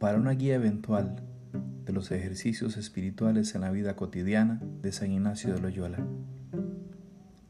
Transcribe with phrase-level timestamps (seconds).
[0.00, 1.22] Para una guía eventual
[1.84, 6.04] de los ejercicios espirituales en la vida cotidiana de San Ignacio de Loyola.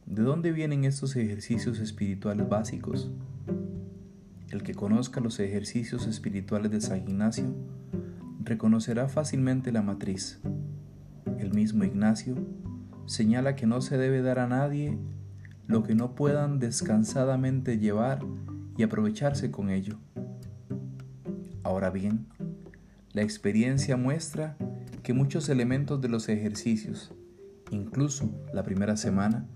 [0.04, 3.10] ¿De dónde vienen estos ejercicios espirituales básicos?
[4.50, 7.54] El que conozca los ejercicios espirituales de San Ignacio
[8.44, 10.40] reconocerá fácilmente la matriz.
[11.38, 12.36] El mismo Ignacio
[13.06, 14.98] señala que no se debe dar a nadie
[15.68, 18.20] lo que no puedan descansadamente llevar
[18.76, 19.98] y aprovecharse con ello.
[21.68, 22.24] Ahora bien,
[23.12, 24.56] la experiencia muestra
[25.02, 27.12] que muchos elementos de los ejercicios,
[27.70, 29.46] incluso la primera semana,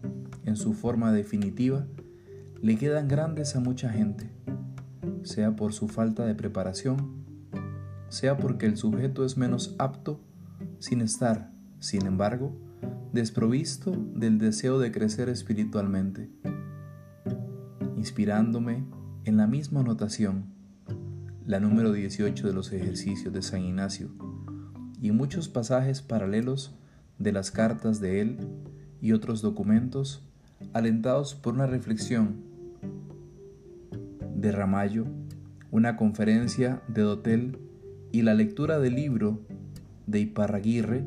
[0.44, 1.86] en su forma definitiva,
[2.60, 4.30] le quedan grandes a mucha gente,
[5.22, 7.24] sea por su falta de preparación,
[8.10, 10.20] sea porque el sujeto es menos apto
[10.80, 12.54] sin estar, sin embargo,
[13.14, 16.28] desprovisto del deseo de crecer espiritualmente.
[17.96, 18.84] Inspirándome
[19.24, 20.60] en la misma anotación,
[21.46, 24.10] la número 18 de los ejercicios de San Ignacio,
[25.00, 26.74] y muchos pasajes paralelos
[27.18, 28.38] de las cartas de él
[29.00, 30.22] y otros documentos
[30.72, 32.36] alentados por una reflexión
[34.36, 35.06] de Ramallo,
[35.72, 37.58] una conferencia de Dotel
[38.12, 39.40] y la lectura del libro
[40.06, 41.04] de Iparraguirre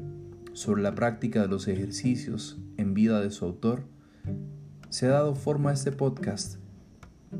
[0.51, 3.83] sobre la práctica de los ejercicios en vida de su autor,
[4.89, 6.57] se ha dado forma a este podcast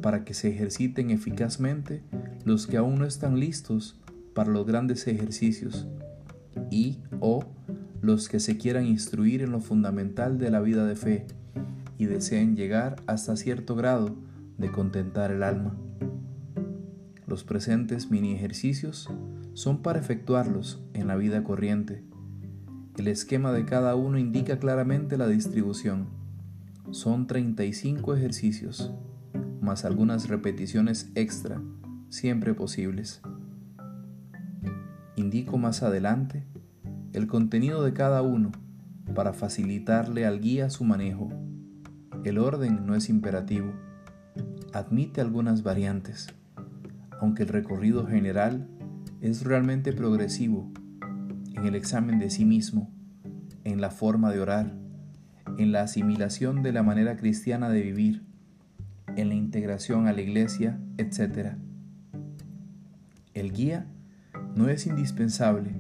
[0.02, 2.04] para que se ejerciten eficazmente
[2.46, 4.00] los que aún no están listos
[4.34, 5.88] para los grandes ejercicios
[6.72, 7.44] y o
[8.02, 11.26] los que se quieran instruir en lo fundamental de la vida de fe
[11.98, 14.16] y deseen llegar hasta cierto grado
[14.58, 15.76] de contentar el alma.
[17.26, 19.10] Los presentes mini ejercicios
[19.54, 22.04] son para efectuarlos en la vida corriente.
[22.98, 26.08] El esquema de cada uno indica claramente la distribución.
[26.92, 28.94] Son 35 ejercicios,
[29.62, 31.60] más algunas repeticiones extra,
[32.10, 33.22] siempre posibles.
[35.16, 36.44] Indico más adelante
[37.14, 38.52] el contenido de cada uno
[39.14, 41.30] para facilitarle al guía su manejo.
[42.24, 43.72] El orden no es imperativo,
[44.74, 46.28] admite algunas variantes,
[47.22, 48.68] aunque el recorrido general
[49.22, 50.72] es realmente progresivo
[51.56, 52.92] en el examen de sí mismo,
[53.64, 54.74] en la forma de orar,
[55.58, 58.26] en la asimilación de la manera cristiana de vivir,
[59.16, 61.56] en la integración a la iglesia, etc.
[63.36, 63.86] El guía
[64.56, 65.72] no es indispensable,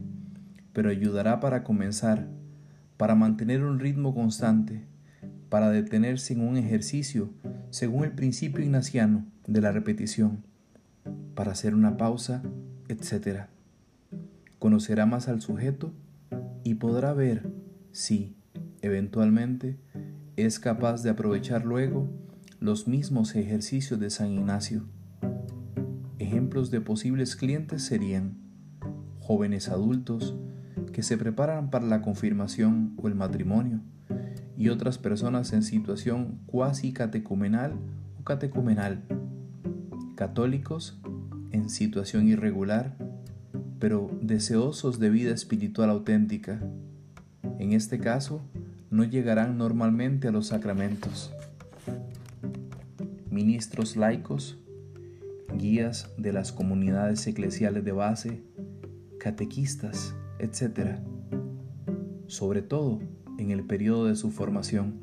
[0.74, 2.28] pero ayudará para comenzar,
[2.98, 4.84] para mantener un ritmo constante,
[5.48, 7.30] para detenerse en un ejercicio
[7.70, 10.44] según el principio ignaciano de la repetición,
[11.34, 12.44] para hacer una pausa,
[12.90, 13.46] etc.
[14.60, 15.94] Conocerá más al sujeto
[16.66, 17.50] y podrá ver
[17.94, 18.36] si,
[18.82, 19.78] eventualmente,
[20.36, 22.10] es capaz de aprovechar luego
[22.60, 24.84] los mismos ejercicios de San Ignacio.
[26.18, 28.38] Ejemplos de posibles clientes serían
[29.20, 30.36] jóvenes adultos
[30.94, 33.82] que se preparan para la confirmación o el matrimonio,
[34.58, 37.74] y otras personas en situación cuasi catecumenal
[38.20, 39.04] o catecumenal,
[40.16, 40.98] católicos
[41.52, 42.96] en situación irregular,
[43.80, 46.62] pero deseosos de vida espiritual auténtica.
[47.60, 48.42] En este caso,
[48.90, 51.34] no llegarán normalmente a los sacramentos.
[53.30, 54.58] Ministros laicos,
[55.58, 58.44] guías de las comunidades eclesiales de base,
[59.20, 61.00] catequistas, etc.
[62.28, 63.00] Sobre todo,
[63.38, 65.00] en el periodo de su formación.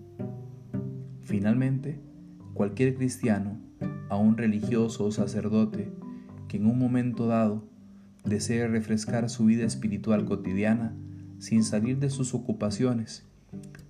[1.21, 2.01] Finalmente,
[2.55, 3.61] cualquier cristiano,
[4.09, 5.91] aun religioso o sacerdote,
[6.49, 7.65] que en un momento dado
[8.25, 10.95] desee refrescar su vida espiritual cotidiana
[11.39, 13.25] sin salir de sus ocupaciones,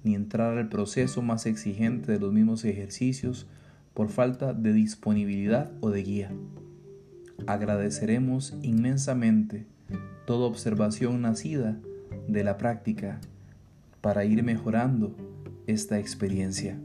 [0.05, 3.47] ni entrar al proceso más exigente de los mismos ejercicios
[3.95, 6.31] por falta de disponibilidad o de guía.
[7.47, 9.67] Agradeceremos inmensamente
[10.27, 11.79] toda observación nacida
[12.29, 13.21] de la práctica
[14.01, 15.15] para ir mejorando
[15.67, 16.79] esta experiencia.